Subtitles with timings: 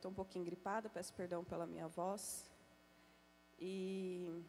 [0.00, 2.50] estou um pouquinho gripada, peço perdão pela minha voz.
[3.58, 4.42] E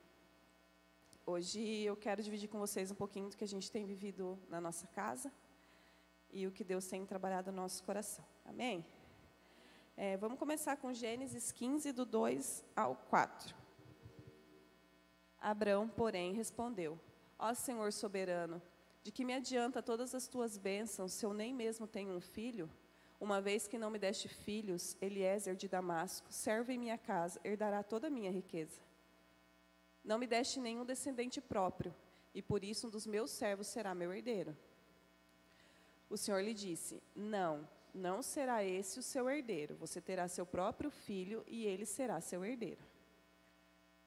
[1.25, 4.61] hoje eu quero dividir com vocês um pouquinho do que a gente tem vivido na
[4.61, 5.29] nossa casa
[6.31, 8.23] e o que Deus tem trabalhado no nosso coração.
[8.45, 8.85] Amém?
[9.97, 13.53] É, vamos começar com Gênesis 15, do 2 ao 4.
[15.37, 16.97] Abraão, porém, respondeu:
[17.37, 18.61] Ó Senhor soberano,
[19.03, 22.71] de que me adianta todas as tuas bênçãos se eu nem mesmo tenho um filho?
[23.21, 27.83] Uma vez que não me deste filhos, Eliezer de Damasco, servo em minha casa, herdará
[27.83, 28.81] toda a minha riqueza.
[30.03, 31.93] Não me deste nenhum descendente próprio,
[32.33, 34.57] e por isso um dos meus servos será meu herdeiro.
[36.09, 39.75] O Senhor lhe disse: Não, não será esse o seu herdeiro.
[39.75, 42.81] Você terá seu próprio filho e ele será seu herdeiro.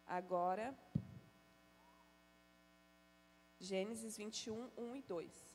[0.04, 0.76] Agora,
[3.60, 5.53] Gênesis 21, 1 e 2.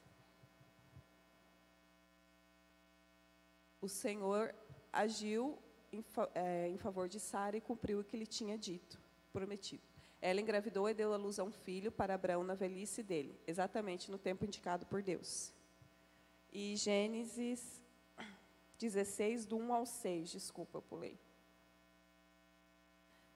[3.81, 4.53] O Senhor
[4.91, 5.57] agiu
[5.91, 6.03] em,
[6.35, 8.99] é, em favor de Sara e cumpriu o que lhe tinha dito,
[9.31, 9.84] prometido.
[10.21, 14.12] Ela engravidou e deu à luz a um filho para Abraão na velhice dele, exatamente
[14.12, 15.54] no tempo indicado por Deus.
[16.51, 17.81] E Gênesis
[18.77, 21.17] 16, do 1 ao 6, desculpa, eu pulei.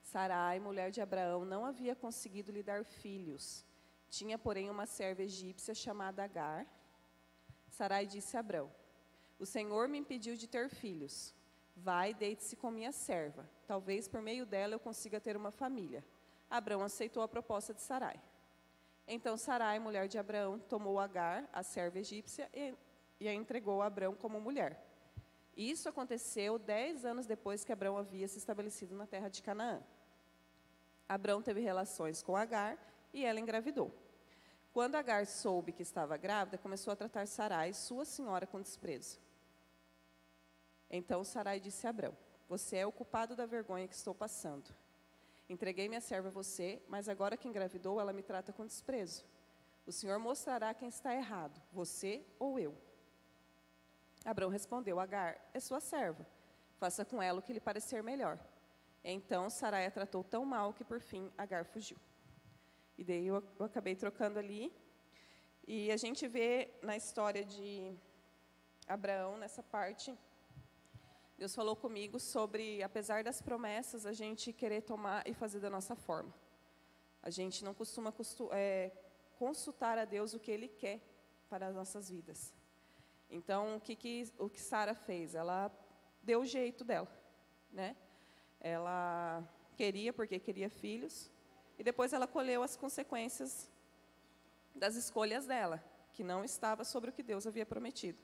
[0.02, 3.64] Sarai, mulher de Abraão, não havia conseguido lhe dar filhos
[4.14, 6.64] tinha, porém, uma serva egípcia chamada Agar.
[7.68, 8.70] Sarai disse a Abrão:
[9.38, 11.34] O Senhor me impediu de ter filhos.
[11.76, 13.48] Vai, deite-se com minha serva.
[13.66, 16.04] Talvez por meio dela eu consiga ter uma família.
[16.48, 18.20] Abrão aceitou a proposta de Sarai.
[19.06, 24.14] Então Sarai, mulher de Abraão, tomou Agar, a serva egípcia, e, a entregou a Abrão
[24.14, 24.82] como mulher.
[25.56, 29.82] Isso aconteceu dez anos depois que Abrão havia se estabelecido na terra de Canaã.
[31.08, 32.78] Abrão teve relações com Agar
[33.12, 33.92] e ela engravidou.
[34.72, 39.23] Quando Agar soube que estava grávida, começou a tratar Sarai, sua senhora, com desprezo.
[40.90, 42.16] Então Sarai disse a Abrão:
[42.48, 44.74] Você é o culpado da vergonha que estou passando.
[45.48, 49.24] Entreguei minha serva a você, mas agora que engravidou, ela me trata com desprezo.
[49.86, 52.74] O Senhor mostrará quem está errado, você ou eu.
[54.24, 56.26] Abrão respondeu: Agar é sua serva.
[56.78, 58.38] Faça com ela o que lhe parecer melhor.
[59.02, 61.98] Então Sarai a tratou tão mal que por fim Agar fugiu.
[62.96, 64.72] E daí eu, eu acabei trocando ali.
[65.66, 67.94] E a gente vê na história de
[68.86, 70.14] Abraão, nessa parte,
[71.36, 75.96] Deus falou comigo sobre, apesar das promessas, a gente querer tomar e fazer da nossa
[75.96, 76.32] forma.
[77.22, 78.92] A gente não costuma costu é,
[79.36, 81.00] consultar a Deus o que Ele quer
[81.48, 82.54] para as nossas vidas.
[83.28, 85.34] Então, o que, que, o que Sara fez?
[85.34, 85.72] Ela
[86.22, 87.10] deu o jeito dela.
[87.72, 87.96] Né?
[88.60, 89.42] Ela
[89.76, 91.32] queria, porque queria filhos,
[91.76, 93.68] e depois ela colheu as consequências
[94.74, 98.18] das escolhas dela, que não estava sobre o que Deus havia prometido.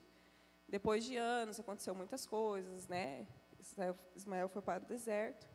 [0.71, 3.27] Depois de anos, aconteceu muitas coisas, né?
[4.15, 5.45] Ismael foi para o deserto.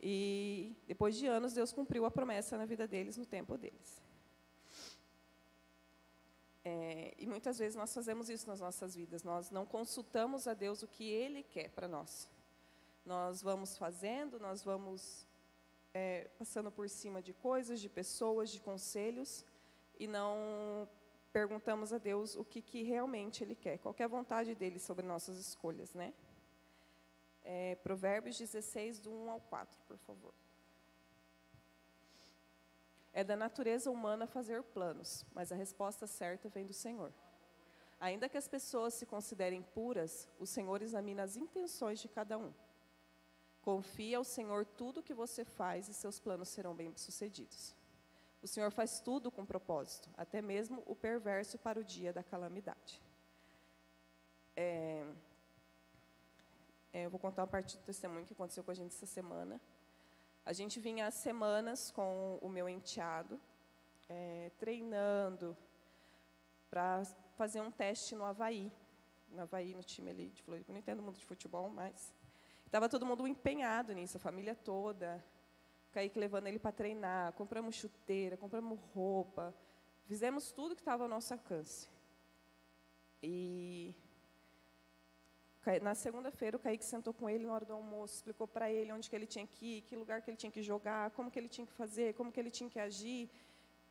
[0.00, 4.00] E depois de anos, Deus cumpriu a promessa na vida deles, no tempo deles.
[6.64, 9.24] É, e muitas vezes nós fazemos isso nas nossas vidas.
[9.24, 12.30] Nós não consultamos a Deus o que Ele quer para nós.
[13.04, 15.26] Nós vamos fazendo, nós vamos
[15.92, 19.44] é, passando por cima de coisas, de pessoas, de conselhos,
[19.98, 20.88] e não
[21.34, 25.04] perguntamos a Deus o que, que realmente Ele quer, qual é a vontade dEle sobre
[25.04, 26.14] nossas escolhas, né?
[27.42, 30.32] É, Provérbios 16, do 1 ao 4, por favor.
[33.12, 37.12] É da natureza humana fazer planos, mas a resposta certa vem do Senhor.
[37.98, 42.52] Ainda que as pessoas se considerem puras, o Senhor examina as intenções de cada um.
[43.60, 47.74] Confie ao Senhor tudo o que você faz e seus planos serão bem-sucedidos.
[48.44, 53.00] O Senhor faz tudo com propósito, até mesmo o perverso para o dia da calamidade.
[54.54, 55.02] É,
[56.92, 59.58] é, eu vou contar uma parte do testemunho que aconteceu com a gente essa semana.
[60.44, 63.40] A gente vinha há semanas com o meu enteado,
[64.10, 65.56] é, treinando
[66.68, 67.02] para
[67.38, 68.70] fazer um teste no Havaí.
[69.30, 70.70] No Havaí, no time ali de Floripa.
[70.70, 72.12] Não entendo muito de futebol, mas
[72.74, 75.24] Estava todo mundo empenhado nisso, a família toda.
[75.94, 79.54] Kaique levando ele para treinar, compramos chuteira, compramos roupa,
[80.06, 81.88] fizemos tudo que estava ao nosso alcance.
[83.22, 83.94] E
[85.80, 89.08] na segunda-feira o Kaique sentou com ele na hora do almoço, explicou para ele onde
[89.08, 91.48] que ele tinha que ir, que lugar que ele tinha que jogar, como que ele
[91.48, 93.30] tinha que fazer, como que ele tinha que agir.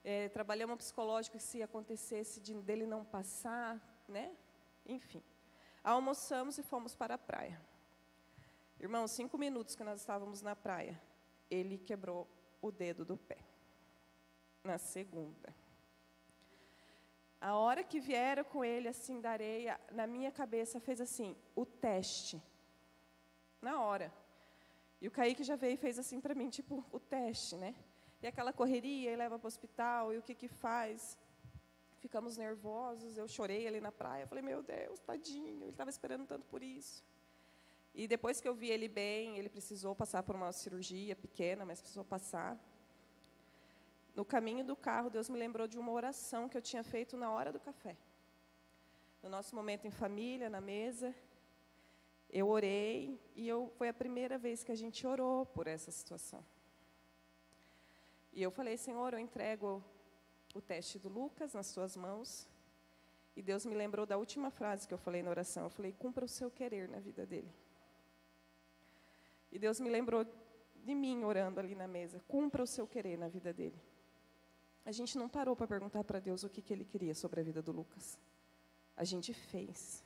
[0.03, 4.35] É, trabalhamos psicológico se acontecesse de, dele não passar, né?
[4.85, 5.23] Enfim.
[5.81, 7.59] Almoçamos e fomos para a praia.
[8.79, 11.01] Irmão, cinco minutos que nós estávamos na praia,
[11.49, 12.27] ele quebrou
[12.61, 13.37] o dedo do pé.
[14.63, 15.53] Na segunda.
[17.41, 21.65] A hora que vieram com ele assim da areia, na minha cabeça fez assim, o
[21.65, 22.41] teste.
[23.61, 24.13] na hora.
[25.01, 27.75] E o Kaique já veio e fez assim para mim, tipo, o teste, né?
[28.21, 31.17] E aquela correria, e leva para o hospital, e o que que faz?
[31.99, 36.45] Ficamos nervosos, eu chorei ali na praia, falei, meu Deus, tadinho, ele estava esperando tanto
[36.45, 37.03] por isso.
[37.93, 41.79] E depois que eu vi ele bem, ele precisou passar por uma cirurgia pequena, mas
[41.79, 42.59] precisou passar.
[44.15, 47.31] No caminho do carro, Deus me lembrou de uma oração que eu tinha feito na
[47.31, 47.95] hora do café.
[49.21, 51.15] No nosso momento em família, na mesa,
[52.29, 56.43] eu orei e eu, foi a primeira vez que a gente orou por essa situação.
[58.31, 59.83] E eu falei, Senhor, eu entrego
[60.55, 62.47] o teste do Lucas nas suas mãos.
[63.35, 65.65] E Deus me lembrou da última frase que eu falei na oração.
[65.65, 67.53] Eu falei, cumpra o seu querer na vida dele.
[69.53, 70.25] E Deus me lembrou
[70.83, 72.19] de mim orando ali na mesa.
[72.27, 73.79] Cumpra o seu querer na vida dele.
[74.83, 77.43] A gente não parou para perguntar para Deus o que, que ele queria sobre a
[77.43, 78.17] vida do Lucas.
[78.97, 80.03] A gente fez.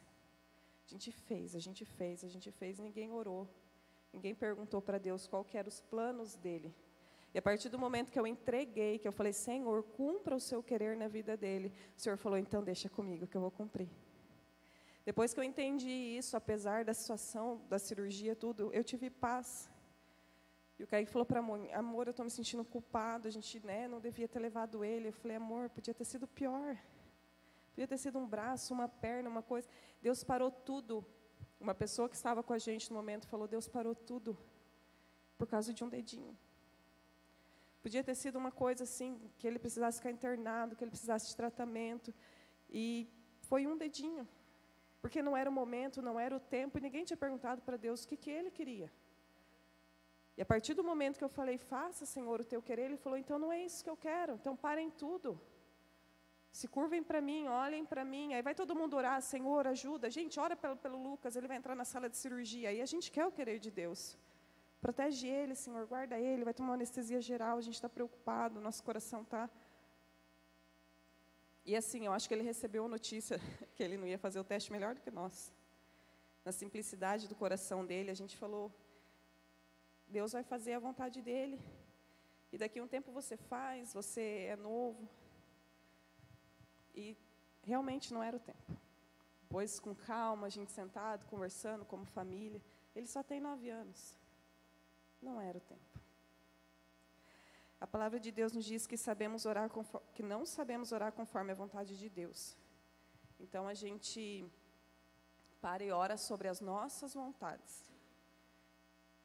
[0.85, 2.77] A gente fez, a gente fez, a gente fez.
[2.77, 3.47] Ninguém orou.
[4.11, 6.75] Ninguém perguntou para Deus qual que eram os planos dele.
[7.33, 10.61] E a partir do momento que eu entreguei, que eu falei, Senhor, cumpra o seu
[10.61, 13.89] querer na vida dele, o Senhor falou, então deixa comigo que eu vou cumprir.
[15.09, 19.69] Depois que eu entendi isso, apesar da situação, da cirurgia, tudo, eu tive paz.
[20.77, 23.87] E o Kaique falou para amor, amor, eu estou me sentindo culpado, a gente né,
[23.87, 25.07] não devia ter levado ele.
[25.07, 26.77] Eu falei, amor, podia ter sido pior.
[27.69, 29.65] Podia ter sido um braço, uma perna, uma coisa.
[30.01, 31.05] Deus parou tudo.
[31.57, 34.37] Uma pessoa que estava com a gente no momento falou, Deus parou tudo
[35.37, 36.37] por causa de um dedinho.
[37.81, 41.35] Podia ter sido uma coisa assim, que ele precisasse ficar internado, que ele precisasse de
[41.37, 42.13] tratamento.
[42.69, 43.07] E
[43.43, 44.27] foi um dedinho.
[45.01, 48.03] Porque não era o momento, não era o tempo, e ninguém tinha perguntado para Deus
[48.03, 48.91] o que, que ele queria.
[50.37, 53.17] E a partir do momento que eu falei, faça, Senhor, o teu querer, ele falou,
[53.17, 55.39] então não é isso que eu quero, então parem tudo.
[56.51, 58.33] Se curvem para mim, olhem para mim.
[58.33, 60.09] Aí vai todo mundo orar, Senhor, ajuda.
[60.09, 62.69] Gente, ora pelo, pelo Lucas, ele vai entrar na sala de cirurgia.
[62.69, 64.17] Aí a gente quer o querer de Deus.
[64.81, 68.83] Protege ele, Senhor, guarda ele, vai tomar uma anestesia geral, a gente está preocupado, nosso
[68.83, 69.49] coração está
[71.67, 73.37] e assim, eu acho que ele recebeu a notícia
[73.75, 75.51] que ele não ia fazer o teste melhor do que nós.
[76.45, 78.71] Na simplicidade do coração dele, a gente falou:
[80.07, 81.59] Deus vai fazer a vontade dele.
[82.53, 85.09] E daqui a um tempo você faz, você é novo.
[86.95, 87.17] E
[87.63, 88.77] realmente não era o tempo.
[89.49, 92.61] Pois com calma, a gente sentado, conversando como família.
[92.95, 94.17] Ele só tem nove anos.
[95.21, 95.96] Não era o tempo.
[97.79, 101.51] A palavra de Deus nos diz que sabemos orar conforme, que não sabemos orar conforme
[101.51, 102.57] a vontade de Deus.
[103.39, 104.49] Então a gente
[105.61, 107.91] para e ora sobre as nossas vontades.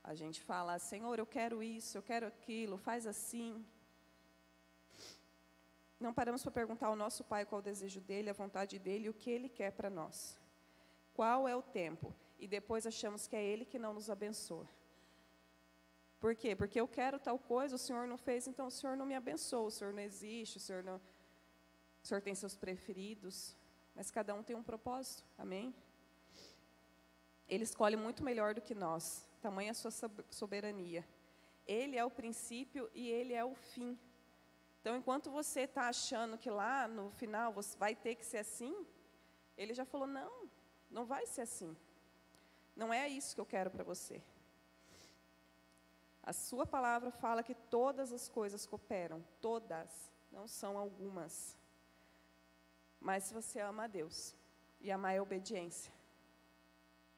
[0.05, 3.65] A gente fala, Senhor, eu quero isso, eu quero aquilo, faz assim.
[5.99, 9.15] Não paramos para perguntar ao nosso Pai qual o desejo dele, a vontade dele, o
[9.15, 10.37] que ele quer para nós.
[11.15, 12.13] Qual é o tempo?
[12.39, 14.69] E depois achamos que é ele que não nos abençoa.
[16.23, 16.55] Por quê?
[16.55, 19.67] Porque eu quero tal coisa, o Senhor não fez, então o Senhor não me abençoa,
[19.67, 20.99] o Senhor não existe, o Senhor não.
[22.01, 23.57] O Senhor tem seus preferidos,
[23.93, 25.75] mas cada um tem um propósito, amém?
[27.49, 29.91] Ele escolhe muito melhor do que nós, tamanha a sua
[30.31, 31.05] soberania.
[31.67, 33.99] Ele é o princípio e ele é o fim.
[34.81, 38.87] Então, enquanto você está achando que lá no final você vai ter que ser assim,
[39.57, 40.49] ele já falou: não,
[40.89, 41.77] não vai ser assim.
[42.77, 44.23] Não é isso que eu quero para você.
[46.23, 51.57] A sua palavra fala que todas as coisas cooperam, todas, não são algumas.
[53.01, 54.35] Mas se você ama a Deus,
[54.81, 55.93] e amar é obediência.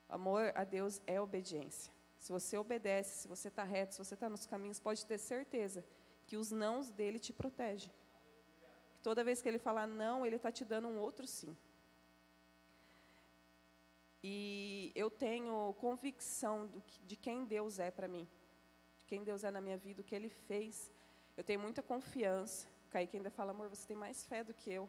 [0.08, 1.92] Amor a Deus é obediência.
[2.18, 5.84] Se você obedece, se você está reto, se você está nos caminhos, pode ter certeza
[6.26, 7.92] que os nãos dele te protegem.
[9.02, 11.54] Toda vez que ele falar não, ele está te dando um outro sim.
[14.22, 16.70] E eu tenho convicção
[17.06, 18.26] de quem Deus é para mim
[19.06, 20.90] quem Deus é na minha vida, o que Ele fez.
[21.36, 22.66] Eu tenho muita confiança.
[22.86, 24.88] O Kaique ainda fala, amor, você tem mais fé do que eu.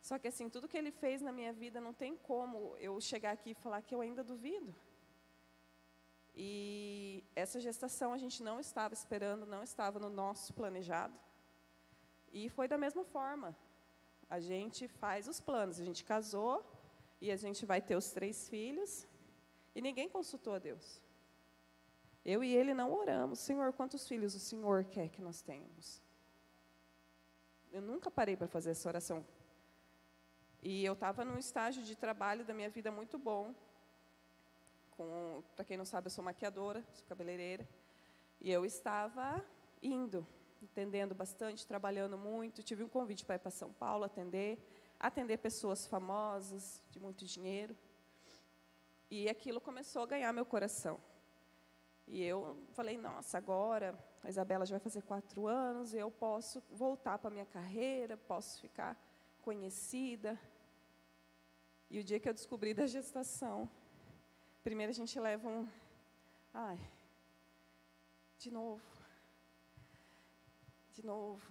[0.00, 3.32] Só que assim, tudo que Ele fez na minha vida, não tem como eu chegar
[3.32, 4.74] aqui e falar que eu ainda duvido.
[6.34, 11.14] E essa gestação a gente não estava esperando, não estava no nosso planejado.
[12.32, 13.56] E foi da mesma forma.
[14.28, 16.64] A gente faz os planos, a gente casou
[17.20, 19.06] e a gente vai ter os três filhos
[19.74, 21.00] e ninguém consultou a Deus.
[22.24, 23.40] Eu e ele não oramos.
[23.40, 26.00] Senhor, quantos filhos o Senhor quer que nós tenhamos?
[27.72, 29.24] Eu nunca parei para fazer essa oração.
[30.62, 33.52] E eu estava num estágio de trabalho da minha vida muito bom.
[35.56, 37.68] Para quem não sabe, eu sou maquiadora, sou cabeleireira.
[38.40, 39.44] E eu estava
[39.82, 40.24] indo,
[40.62, 42.62] entendendo bastante, trabalhando muito.
[42.62, 44.64] Tive um convite para ir para São Paulo atender,
[45.00, 47.76] atender pessoas famosas, de muito dinheiro.
[49.10, 51.00] E aquilo começou a ganhar meu coração.
[52.06, 57.18] E eu falei, nossa, agora a Isabela já vai fazer quatro anos, eu posso voltar
[57.18, 58.96] para a minha carreira, posso ficar
[59.40, 60.38] conhecida.
[61.90, 63.68] E o dia que eu descobri da gestação,
[64.62, 65.68] primeiro a gente leva um.
[66.52, 66.78] Ai,
[68.38, 68.82] de novo.
[70.92, 71.42] De novo.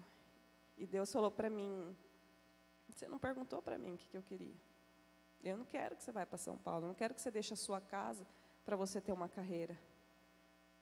[0.78, 1.96] E Deus falou para mim:
[2.90, 4.56] Você não perguntou para mim o que, que eu queria.
[5.44, 7.54] Eu não quero que você vá para São Paulo, eu não quero que você deixe
[7.54, 8.28] a sua casa
[8.64, 9.78] para você ter uma carreira.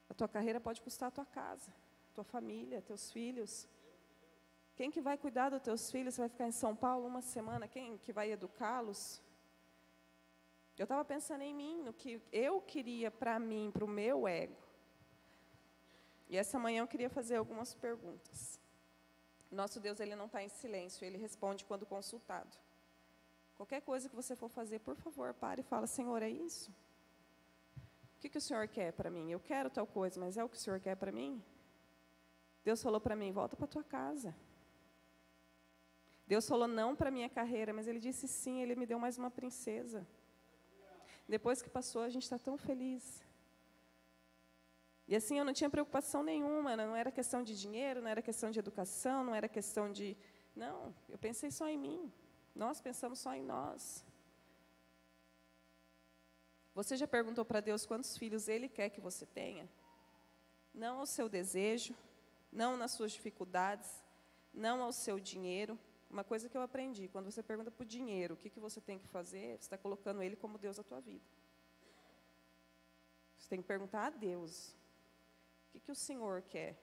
[0.10, 1.72] A tua carreira pode custar a tua casa,
[2.14, 3.68] tua família, teus filhos.
[4.76, 6.16] Quem que vai cuidar dos teus filhos?
[6.16, 7.68] Você vai ficar em São Paulo uma semana?
[7.68, 9.22] Quem que vai educá-los?
[10.78, 14.56] Eu estava pensando em mim, no que eu queria para mim, para o meu ego.
[16.30, 18.60] E essa manhã eu queria fazer algumas perguntas.
[19.52, 22.56] Nosso Deus, ele não está em silêncio, ele responde quando consultado.
[23.58, 26.74] Qualquer coisa que você for fazer, por favor, pare e fala, Senhor, é isso?
[28.20, 29.32] O que, que o Senhor quer para mim?
[29.32, 31.42] Eu quero tal coisa, mas é o que o Senhor quer para mim?
[32.66, 34.36] Deus falou para mim: volta para tua casa.
[36.28, 38.62] Deus falou não para minha carreira, mas Ele disse sim.
[38.62, 40.06] Ele me deu mais uma princesa.
[41.30, 43.24] Depois que passou, a gente está tão feliz.
[45.08, 48.52] E assim, eu não tinha preocupação nenhuma, não era questão de dinheiro, não era questão
[48.52, 50.18] de educação, não era questão de.
[50.54, 52.12] Não, eu pensei só em mim.
[52.54, 54.06] Nós pensamos só em nós.
[56.80, 59.70] Você já perguntou para Deus quantos filhos Ele quer que você tenha?
[60.74, 61.94] Não ao seu desejo,
[62.50, 64.02] não nas suas dificuldades,
[64.54, 65.78] não ao seu dinheiro.
[66.10, 68.80] Uma coisa que eu aprendi, quando você pergunta para o dinheiro o que, que você
[68.80, 71.26] tem que fazer, você está colocando Ele como Deus da tua vida.
[73.38, 76.78] Você tem que perguntar a Deus, o que, que o Senhor quer?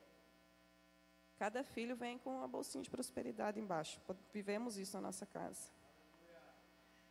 [1.38, 3.98] Cada filho vem com uma bolsinha de prosperidade embaixo.
[4.30, 5.70] Vivemos isso na nossa casa.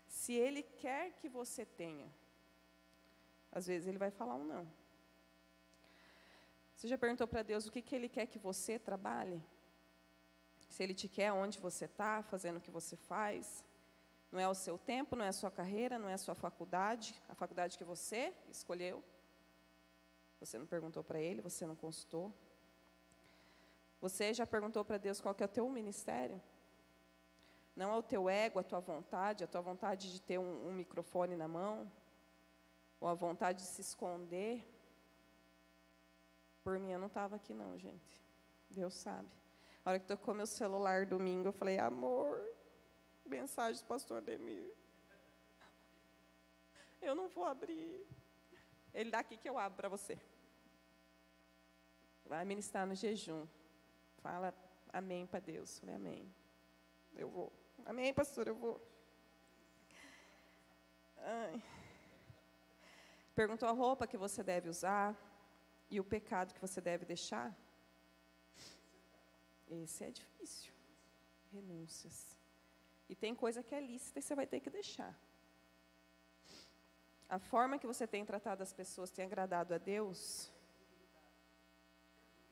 [0.08, 2.08] Se Ele quer que você tenha,
[3.55, 4.67] às vezes ele vai falar um não.
[6.75, 9.41] Você já perguntou para Deus o que, que Ele quer que você trabalhe?
[10.67, 13.63] Se Ele te quer onde você está, fazendo o que você faz.
[14.29, 17.15] Não é o seu tempo, não é a sua carreira, não é a sua faculdade,
[17.29, 19.01] a faculdade que você escolheu.
[20.41, 22.33] Você não perguntou para Ele, você não consultou.
[24.01, 26.41] Você já perguntou para Deus qual que é o teu ministério?
[27.74, 30.74] Não é o teu ego, a tua vontade, a tua vontade de ter um, um
[30.74, 31.89] microfone na mão,
[33.00, 34.66] ou a vontade de se esconder.
[36.64, 38.22] Por mim, eu não estava aqui, não, gente.
[38.70, 39.30] Deus sabe.
[39.84, 42.44] A hora que tocou meu celular domingo, eu falei: amor,
[43.25, 44.74] mensagem do pastor Demir.
[47.02, 48.04] Eu não vou abrir.
[48.94, 50.18] Ele dá aqui que eu abro para você.
[52.25, 53.46] Vai ministrar no jejum.
[54.18, 54.52] Fala
[54.92, 55.78] amém para Deus.
[55.78, 56.36] falei, amém.
[57.16, 57.54] Eu vou.
[57.86, 58.82] Amém, pastor, eu vou.
[61.18, 61.62] Ai.
[63.36, 65.13] Perguntou a roupa que você deve usar
[65.89, 67.54] e o pecado que você deve deixar?
[69.70, 70.72] Esse é difícil.
[71.51, 72.39] Renúncias.
[73.10, 75.13] E tem coisa que é lícita e você vai ter que deixar.
[77.27, 80.51] A forma que você tem tratado as pessoas tem agradado a Deus?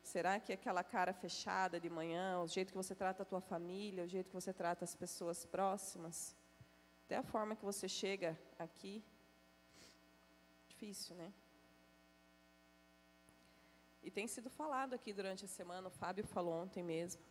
[0.03, 4.03] Será que aquela cara fechada de manhã, o jeito que você trata a tua família,
[4.03, 6.35] o jeito que você trata as pessoas próximas,
[7.05, 9.03] até a forma que você chega aqui,
[10.83, 11.33] difícil, né?
[14.01, 17.21] E tem sido falado aqui durante a semana, o Fábio falou ontem mesmo.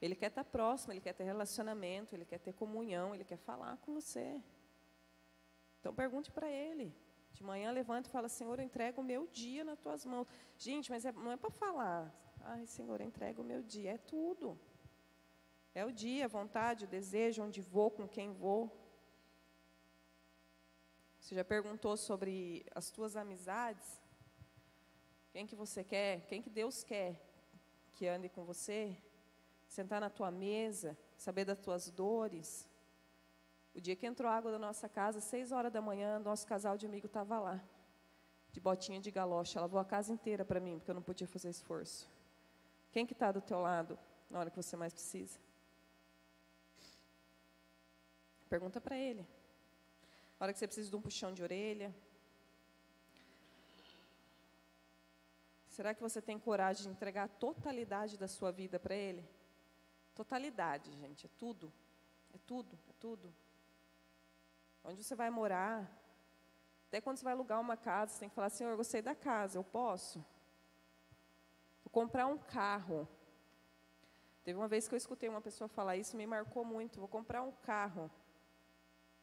[0.00, 3.76] Ele quer estar próximo, ele quer ter relacionamento, ele quer ter comunhão, ele quer falar
[3.82, 4.42] com você.
[5.78, 6.94] Então pergunte para ele.
[7.34, 10.26] De manhã levanta e fala, Senhor, eu entrego o meu dia nas tuas mãos.
[10.56, 12.12] Gente, mas é, não é para falar.
[12.40, 13.92] Ai, Senhor, eu entrego o meu dia.
[13.92, 14.58] É tudo.
[15.74, 18.62] É o dia, a vontade, o desejo, onde vou, com quem vou.
[21.32, 23.98] Você já perguntou sobre as tuas amizades?
[25.30, 26.26] Quem que você quer?
[26.26, 27.18] Quem que Deus quer
[27.92, 28.94] que ande com você?
[29.66, 32.68] Sentar na tua mesa, saber das tuas dores.
[33.74, 36.84] O dia que entrou água da nossa casa, seis horas da manhã, nosso casal de
[36.84, 37.64] amigo estava lá,
[38.50, 39.58] de botinha de galocha.
[39.58, 42.10] Lavou a casa inteira para mim, porque eu não podia fazer esforço.
[42.90, 43.98] Quem que está do teu lado
[44.28, 45.40] na hora que você mais precisa?
[48.50, 49.26] Pergunta para ele
[50.44, 51.94] hora que você precisa de um puxão de orelha?
[55.68, 59.24] Será que você tem coragem de entregar a totalidade da sua vida para Ele?
[60.14, 61.72] Totalidade, gente, é tudo.
[62.34, 63.32] É tudo, é tudo.
[64.84, 65.88] Onde você vai morar?
[66.88, 69.14] Até quando você vai alugar uma casa, você tem que falar, Senhor, eu gostei da
[69.14, 70.18] casa, eu posso?
[71.84, 73.08] Vou comprar um carro.
[74.42, 76.98] Teve uma vez que eu escutei uma pessoa falar isso, me marcou muito.
[76.98, 78.10] Vou comprar um carro.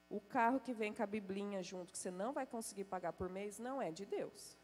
[0.09, 3.29] O carro que vem com a biblinha junto, que você não vai conseguir pagar por
[3.29, 4.57] mês, não é de Deus.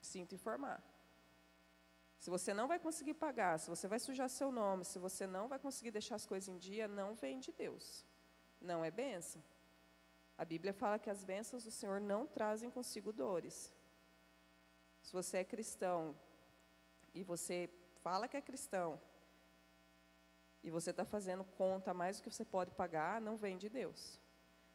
[0.00, 0.80] Sinto informar.
[2.18, 5.48] Se você não vai conseguir pagar, se você vai sujar seu nome, se você não
[5.48, 8.06] vai conseguir deixar as coisas em dia, não vem de Deus.
[8.60, 9.42] Não é bênção.
[10.38, 13.72] A Bíblia fala que as bênçãos do Senhor não trazem consigo dores.
[15.02, 16.16] Se você é cristão
[17.12, 17.68] e você
[18.02, 19.00] fala que é cristão
[20.62, 24.20] e você está fazendo conta mais do que você pode pagar, não vem de Deus.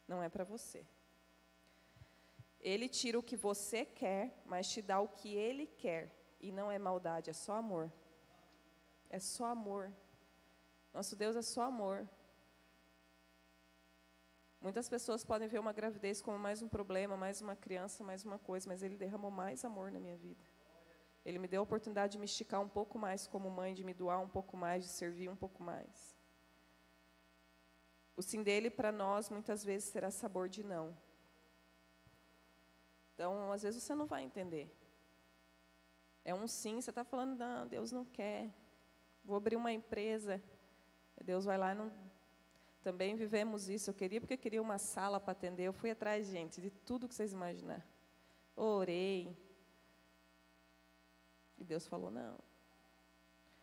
[0.06, 0.86] Não é para você.
[2.60, 6.14] Ele tira o que você quer, mas te dá o que ele quer.
[6.40, 7.90] E não é maldade, é só amor.
[9.08, 9.92] É só amor.
[10.92, 12.08] Nosso Deus é só amor.
[14.60, 18.38] Muitas pessoas podem ver uma gravidez como mais um problema, mais uma criança, mais uma
[18.38, 20.44] coisa, mas Ele derramou mais amor na minha vida.
[21.24, 23.92] Ele me deu a oportunidade de me esticar um pouco mais como mãe, de me
[23.92, 26.16] doar um pouco mais, de servir um pouco mais.
[28.16, 30.96] O sim dele para nós muitas vezes terá sabor de não.
[33.14, 34.72] Então, às vezes você não vai entender.
[36.24, 38.52] É um sim, você está falando, não, Deus não quer.
[39.24, 40.42] Vou abrir uma empresa.
[41.24, 41.92] Deus vai lá e não.
[42.82, 43.90] Também vivemos isso.
[43.90, 45.64] Eu queria, porque eu queria uma sala para atender.
[45.64, 47.86] Eu fui atrás, gente, de tudo que vocês imaginar.
[48.56, 49.36] Orei.
[51.58, 52.38] E Deus falou, não.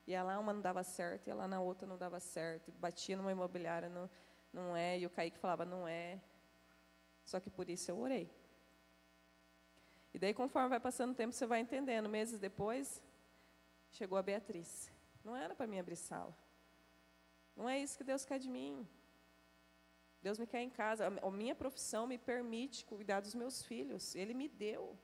[0.08, 2.72] E lá uma não dava certo, e lá na outra não dava certo.
[2.74, 4.10] Batia numa imobiliária, não,
[4.54, 5.00] não é.
[5.00, 6.22] E o Kaique falava, não é.
[7.24, 8.30] Só que por isso eu orei.
[10.14, 12.08] E daí, conforme vai passando o tempo, você vai entendendo.
[12.08, 13.04] Meses depois,
[13.92, 14.92] chegou a Beatriz.
[15.24, 16.34] Não era para mim abrir sala.
[17.56, 18.88] Não é isso que Deus quer de mim.
[20.22, 21.08] Deus me quer em casa.
[21.08, 24.16] A minha profissão me permite cuidar dos meus filhos.
[24.16, 24.98] Ele me deu.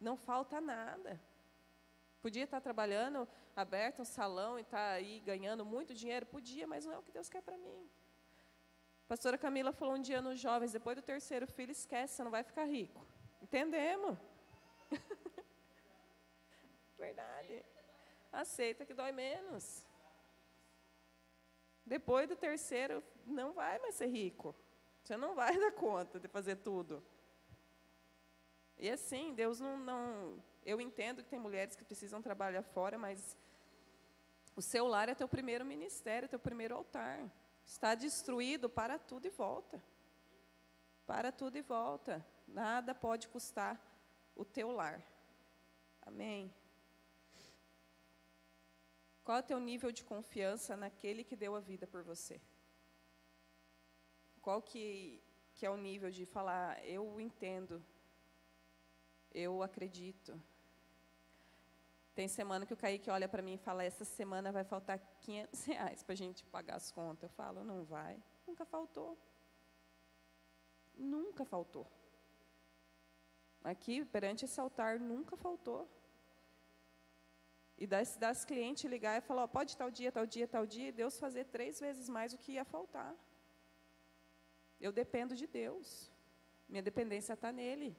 [0.00, 1.20] Não falta nada.
[2.22, 6.24] Podia estar trabalhando, aberto um salão e estar tá aí ganhando muito dinheiro?
[6.24, 7.90] Podia, mas não é o que Deus quer para mim.
[9.04, 12.30] A pastora Camila falou um dia nos jovens: depois do terceiro filho, esquece, você não
[12.30, 13.04] vai ficar rico.
[13.42, 14.16] Entendemos.
[16.96, 17.64] Verdade.
[18.32, 19.84] Aceita que dói menos.
[21.84, 24.54] Depois do terceiro, não vai mais ser rico.
[25.02, 27.04] Você não vai dar conta de fazer tudo.
[28.78, 30.51] E assim, Deus não, não.
[30.64, 33.36] Eu entendo que tem mulheres que precisam trabalhar fora, mas
[34.54, 37.30] o seu lar é teu primeiro ministério, teu primeiro altar.
[37.64, 39.82] Está destruído, para tudo e volta.
[41.06, 42.24] Para tudo e volta.
[42.46, 43.80] Nada pode custar
[44.36, 45.02] o teu lar.
[46.02, 46.52] Amém?
[49.24, 52.40] Qual é o teu nível de confiança naquele que deu a vida por você?
[54.40, 55.22] Qual que,
[55.54, 57.82] que é o nível de falar, eu entendo,
[59.32, 60.40] eu acredito.
[62.14, 65.64] Tem semana que o Kaique olha para mim e fala, essa semana vai faltar 500
[65.64, 67.30] reais para a gente pagar as contas.
[67.30, 68.22] Eu falo, não vai.
[68.46, 69.16] Nunca faltou.
[70.94, 71.86] Nunca faltou.
[73.64, 75.88] Aqui, perante esse altar, nunca faltou.
[77.78, 80.88] E das, das clientes ligar e falar, ó, pode tal dia, tal dia, tal dia,
[80.88, 83.14] e Deus fazer três vezes mais o que ia faltar.
[84.80, 86.10] Eu dependo de Deus.
[86.68, 87.96] Minha dependência está nele.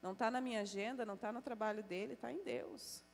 [0.00, 3.04] Não está na minha agenda, não está no trabalho dele, está em Deus.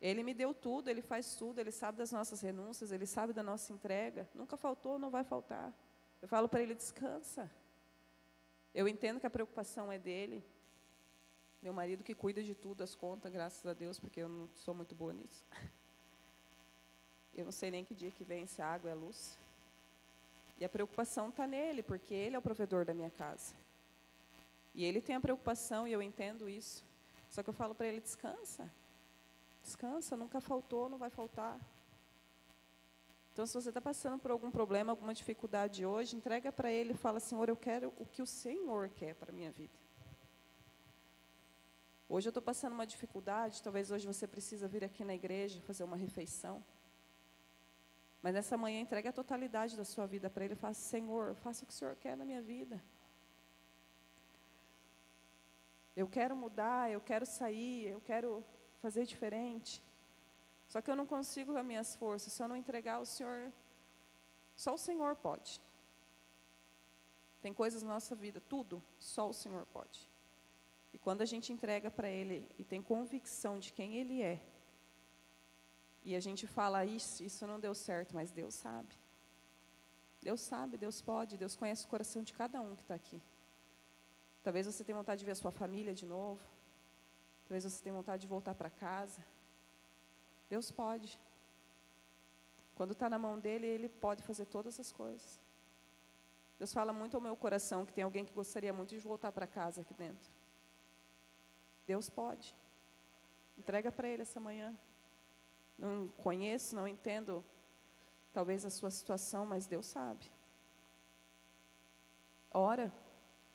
[0.00, 3.42] Ele me deu tudo, ele faz tudo, ele sabe das nossas renúncias, ele sabe da
[3.42, 4.28] nossa entrega.
[4.34, 5.72] Nunca faltou, não vai faltar.
[6.22, 7.50] Eu falo para ele: descansa.
[8.72, 10.44] Eu entendo que a preocupação é dele.
[11.60, 14.72] Meu marido que cuida de tudo, as contas, graças a Deus, porque eu não sou
[14.74, 15.44] muito boa nisso.
[17.34, 19.38] Eu não sei nem que dia que vem se a água é a luz.
[20.58, 23.54] E a preocupação está nele, porque ele é o provedor da minha casa.
[24.74, 26.84] E ele tem a preocupação, e eu entendo isso.
[27.30, 28.70] Só que eu falo para ele: descansa.
[29.68, 31.60] Descansa, nunca faltou, não vai faltar.
[33.30, 36.96] Então, se você está passando por algum problema, alguma dificuldade hoje, entrega para Ele e
[36.96, 39.74] fala, Senhor, eu quero o que o Senhor quer para a minha vida.
[42.08, 45.84] Hoje eu estou passando uma dificuldade, talvez hoje você precisa vir aqui na igreja fazer
[45.84, 46.64] uma refeição.
[48.22, 51.64] Mas nessa manhã entregue a totalidade da sua vida para Ele e fala, Senhor, faça
[51.64, 52.82] o que o Senhor quer na minha vida.
[55.94, 58.42] Eu quero mudar, eu quero sair, eu quero
[58.80, 59.82] fazer diferente.
[60.68, 62.32] Só que eu não consigo com as minhas forças.
[62.32, 63.52] Se eu não entregar ao Senhor,
[64.56, 65.60] só o Senhor pode.
[67.40, 70.08] Tem coisas na nossa vida, tudo, só o Senhor pode.
[70.92, 74.40] E quando a gente entrega para Ele e tem convicção de quem Ele é,
[76.04, 78.94] e a gente fala, isso, isso não deu certo, mas Deus sabe.
[80.22, 83.20] Deus sabe, Deus pode, Deus conhece o coração de cada um que está aqui.
[84.42, 86.40] Talvez você tenha vontade de ver a sua família de novo.
[87.48, 89.24] Talvez você tenha vontade de voltar para casa.
[90.50, 91.18] Deus pode.
[92.74, 95.40] Quando está na mão dele, ele pode fazer todas as coisas.
[96.58, 99.46] Deus fala muito ao meu coração que tem alguém que gostaria muito de voltar para
[99.46, 100.30] casa aqui dentro.
[101.86, 102.54] Deus pode.
[103.56, 104.76] Entrega para Ele essa manhã.
[105.78, 107.42] Não conheço, não entendo
[108.30, 110.30] talvez a sua situação, mas Deus sabe.
[112.52, 112.92] Ora,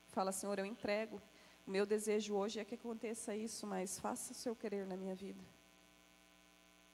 [0.08, 1.22] fala, Senhor, eu entrego.
[1.66, 5.14] O meu desejo hoje é que aconteça isso, mas faça o seu querer na minha
[5.14, 5.42] vida.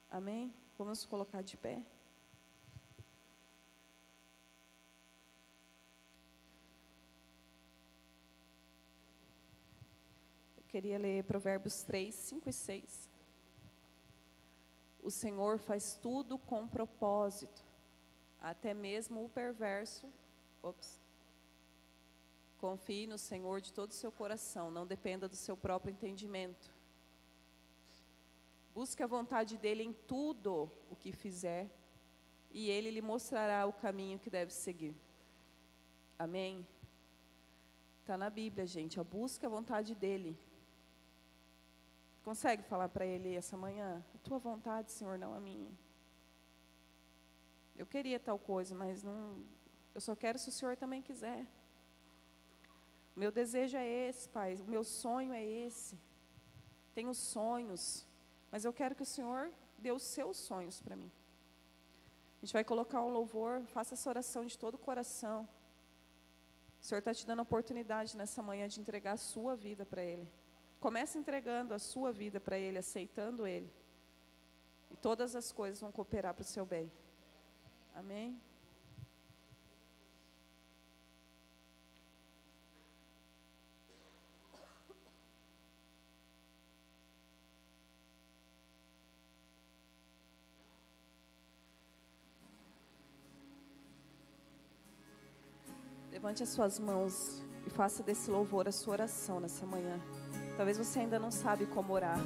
[0.08, 0.54] Amém?
[0.78, 1.82] Vamos colocar de pé.
[10.56, 13.10] Eu queria ler Provérbios 3, 5 e 6.
[15.02, 17.64] O Senhor faz tudo com propósito,
[18.40, 20.08] até mesmo o perverso.
[20.62, 21.00] Ops.
[22.60, 26.70] Confie no Senhor de todo o seu coração, não dependa do seu próprio entendimento.
[28.74, 31.70] Busque a vontade dele em tudo o que fizer,
[32.50, 34.94] e ele lhe mostrará o caminho que deve seguir.
[36.18, 36.66] Amém?
[38.02, 39.02] Está na Bíblia, gente.
[39.02, 40.38] Busque a vontade dele.
[42.22, 44.04] Consegue falar para ele essa manhã?
[44.14, 45.70] A tua vontade, Senhor, não a minha.
[47.74, 49.42] Eu queria tal coisa, mas não.
[49.94, 51.46] Eu só quero se o Senhor também quiser.
[53.22, 54.54] Meu desejo é esse, Pai.
[54.54, 55.94] O meu sonho é esse.
[56.94, 58.06] Tenho sonhos,
[58.50, 61.12] mas eu quero que o Senhor dê os seus sonhos para mim.
[62.38, 65.46] A gente vai colocar um louvor, faça essa oração de todo o coração.
[66.80, 70.02] O Senhor está te dando a oportunidade nessa manhã de entregar a sua vida para
[70.02, 70.26] Ele.
[70.80, 73.70] Comece entregando a sua vida para Ele, aceitando Ele.
[74.90, 76.90] E todas as coisas vão cooperar para o seu bem.
[77.94, 78.40] Amém?
[96.20, 99.98] Levante as suas mãos e faça desse louvor a sua oração nessa manhã.
[100.54, 102.18] Talvez você ainda não sabe como orar.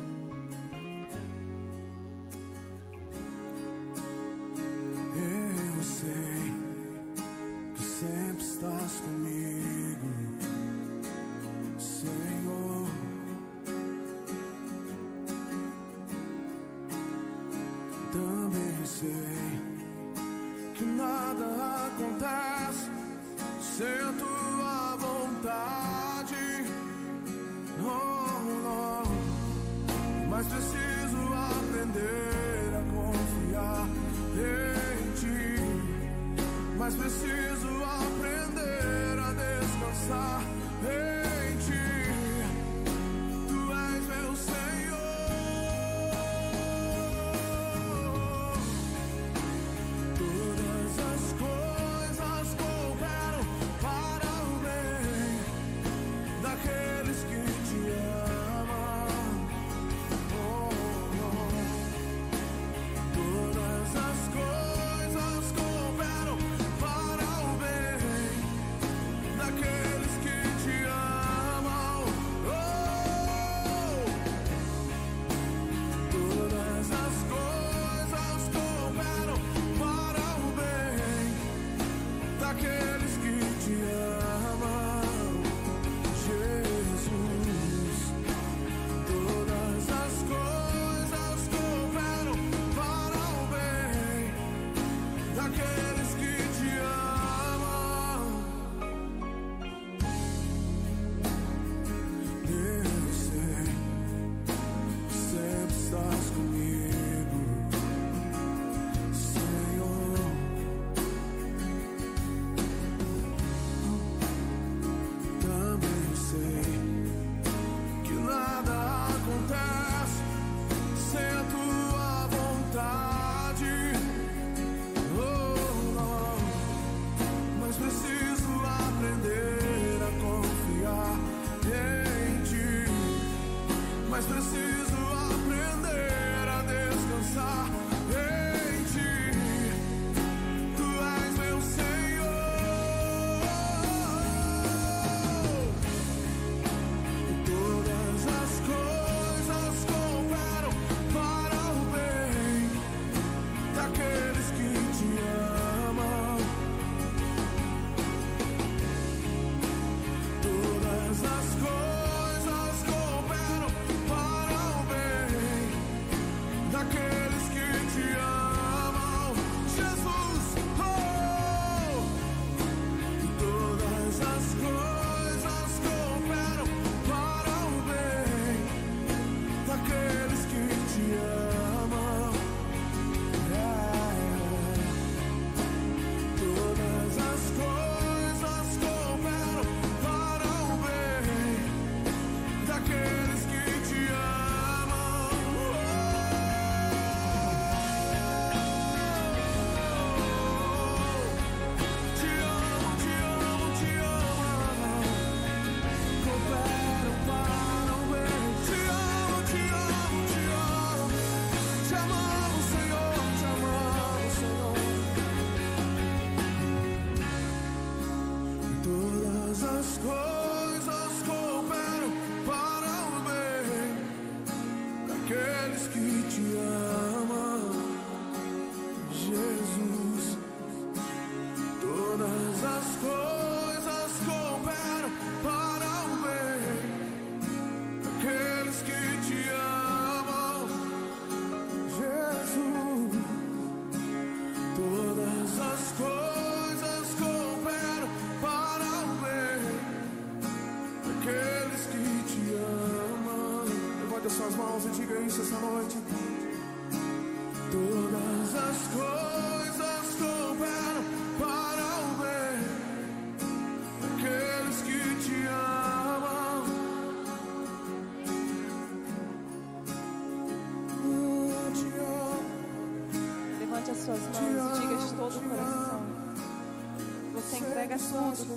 [278.18, 278.53] Entrega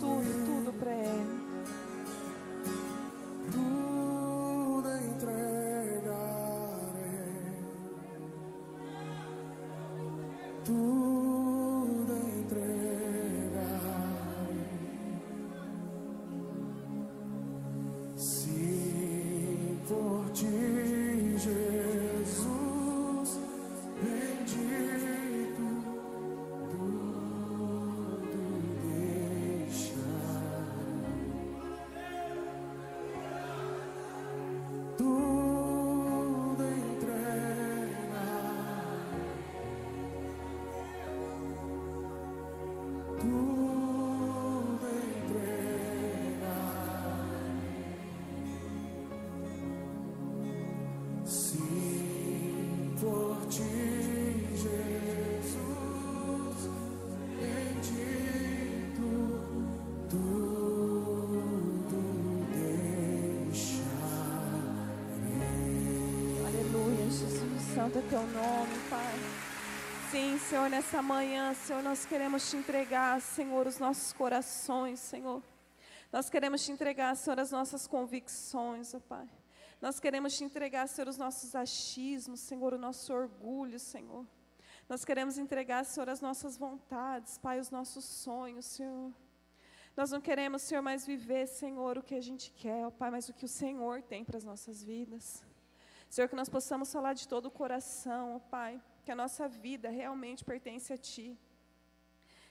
[67.87, 69.15] Santo teu nome, Pai.
[70.11, 75.41] Sim, Senhor, nessa manhã, Senhor, nós queremos te entregar, Senhor, os nossos corações, Senhor.
[76.11, 79.29] Nós queremos te entregar, Senhor, as nossas convicções, ó Pai.
[79.81, 84.25] Nós queremos te entregar, Senhor, os nossos achismos, Senhor, o nosso orgulho, Senhor.
[84.89, 89.13] Nós queremos entregar, Senhor, as nossas vontades, Pai, os nossos sonhos, Senhor.
[89.95, 93.29] Nós não queremos, Senhor, mais viver, Senhor, o que a gente quer, ó Pai, mas
[93.29, 95.46] o que o Senhor tem para as nossas vidas.
[96.09, 99.89] Senhor, que nós possamos falar de todo o coração, ó Pai, que a nossa vida
[99.89, 101.37] realmente pertence a Ti.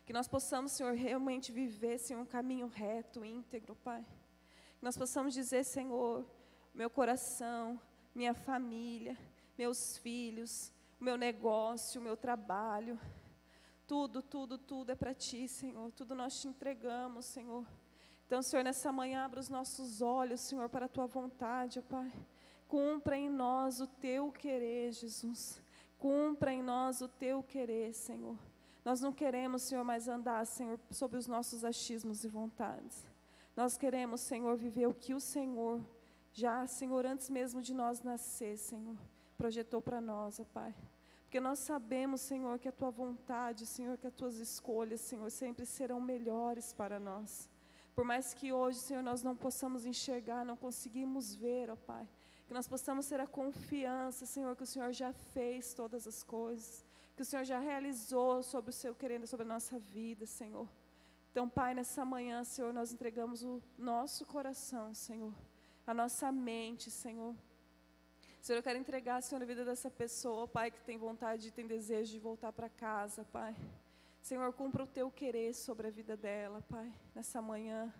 [0.05, 4.05] Que nós possamos, Senhor, realmente viver, Senhor, um caminho reto, íntegro, Pai.
[4.79, 6.25] Que nós possamos dizer, Senhor,
[6.75, 7.81] meu coração,
[8.14, 9.19] minha família,
[9.59, 12.99] meus filhos, o meu negócio, o meu trabalho,
[13.87, 15.92] tudo, tudo, tudo é para Ti, Senhor.
[15.92, 17.64] Tudo nós te entregamos, Senhor.
[18.26, 22.12] Então, Senhor, nessa manhã, abra os nossos olhos, Senhor, para a Tua vontade, Pai.
[22.66, 25.62] Cumpra em nós o Teu querer, Jesus.
[25.96, 28.36] Cumpra em nós o Teu querer, Senhor.
[28.84, 33.04] Nós não queremos, Senhor, mais andar, Senhor, sobre os nossos achismos e vontades.
[33.54, 35.80] Nós queremos, Senhor, viver o que o Senhor,
[36.32, 38.96] já, Senhor, antes mesmo de nós nascer, Senhor,
[39.38, 40.74] projetou para nós, ó Pai.
[41.22, 45.64] Porque nós sabemos, Senhor, que a tua vontade, Senhor, que as tuas escolhas, Senhor, sempre
[45.64, 47.48] serão melhores para nós.
[47.96, 52.06] Por mais que hoje, Senhor, nós não possamos enxergar, não conseguimos ver, ó Pai.
[52.46, 56.85] Que nós possamos ter a confiança, Senhor, que o Senhor já fez todas as coisas.
[57.16, 60.68] Que o Senhor já realizou sobre o seu querendo, sobre a nossa vida, Senhor.
[61.32, 65.32] Então, Pai, nessa manhã, Senhor, nós entregamos o nosso coração, Senhor.
[65.87, 67.35] A nossa mente, Senhor.
[68.42, 72.12] Senhor, eu quero entregar, Senhor, a vida dessa pessoa, Pai, que tem vontade, tem desejo
[72.12, 73.56] de voltar para casa, Pai.
[74.26, 77.94] Senhor, cumpra o teu querer sobre a vida dela, Pai, nessa manhã.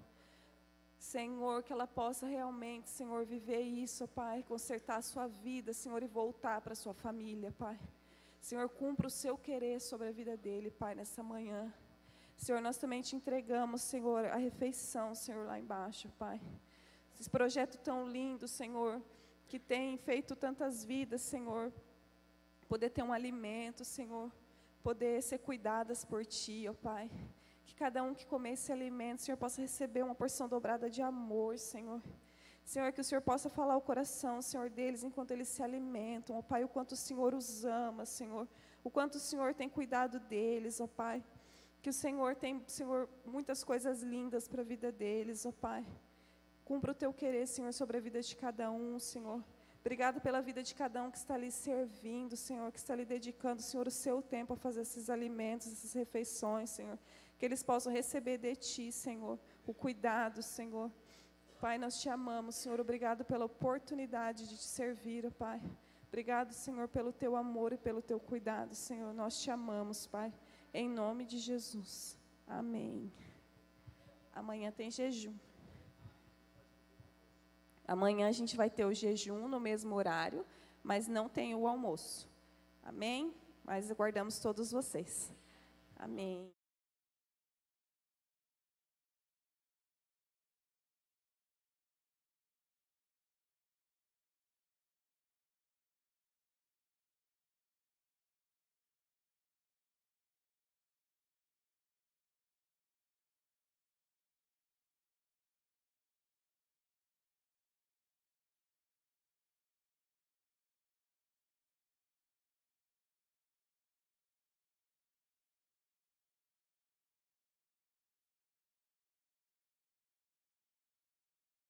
[0.98, 6.08] Senhor, que ela possa realmente, Senhor, viver isso, Pai, consertar a sua vida, Senhor, e
[6.08, 7.78] voltar para a sua família, Pai.
[8.40, 11.72] Senhor, cumpra o seu querer sobre a vida dele, Pai, nessa manhã.
[12.36, 16.40] Senhor, nós também te entregamos, Senhor, a refeição, Senhor, lá embaixo, Pai.
[17.20, 19.00] Esse projeto tão lindo, Senhor,
[19.46, 21.72] que tem feito tantas vidas, Senhor.
[22.66, 24.28] Poder ter um alimento, Senhor.
[24.88, 27.11] Poder ser cuidadas por Ti, ó Pai.
[27.64, 31.59] Que cada um que comer esse alimento, Senhor, possa receber uma porção dobrada de amor,
[31.59, 32.01] Senhor.
[32.64, 36.37] Senhor, que o Senhor possa falar o coração, Senhor, deles enquanto eles se alimentam.
[36.38, 38.46] Ó Pai, o quanto o Senhor os ama, Senhor.
[38.85, 41.20] O quanto o Senhor tem cuidado deles, ó Pai.
[41.83, 45.85] Que o Senhor tem, Senhor, muitas coisas lindas para a vida deles, ó Pai.
[46.64, 49.42] Cumpra o teu querer, Senhor, sobre a vida de cada um, Senhor.
[49.87, 53.62] Obrigado pela vida de cada um que está ali servindo, Senhor, que está ali dedicando,
[53.62, 56.99] Senhor, o seu tempo a fazer esses alimentos, essas refeições, Senhor.
[57.38, 60.90] Que eles possam receber de Ti, Senhor, o cuidado, Senhor.
[61.61, 62.81] Pai, nós te amamos, Senhor.
[62.81, 65.62] Obrigado pela oportunidade de te servir, Pai.
[66.09, 69.14] Obrigado, Senhor, pelo teu amor e pelo teu cuidado, Senhor.
[69.14, 70.35] Nós te amamos, Pai.
[70.75, 72.18] Em nome de Jesus.
[72.44, 73.12] Amém.
[74.35, 75.37] Amanhã tem jejum.
[77.87, 80.44] Amanhã a gente vai ter o jejum no mesmo horário,
[80.83, 82.29] mas não tem o almoço.
[82.83, 83.33] Amém?
[83.64, 85.33] Mas aguardamos todos vocês.
[85.96, 86.56] Amém.